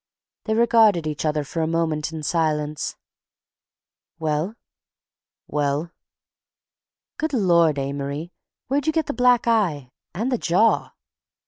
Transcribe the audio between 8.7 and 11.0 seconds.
you get the black eye—and the jaw?"